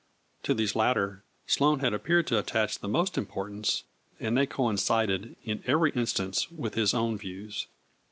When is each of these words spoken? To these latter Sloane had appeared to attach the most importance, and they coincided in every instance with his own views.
To 0.41 0.55
these 0.55 0.75
latter 0.75 1.23
Sloane 1.45 1.81
had 1.81 1.93
appeared 1.93 2.25
to 2.25 2.39
attach 2.39 2.79
the 2.79 2.87
most 2.87 3.19
importance, 3.19 3.83
and 4.19 4.35
they 4.35 4.47
coincided 4.47 5.35
in 5.43 5.61
every 5.67 5.91
instance 5.91 6.49
with 6.49 6.73
his 6.73 6.95
own 6.95 7.19
views. 7.19 7.67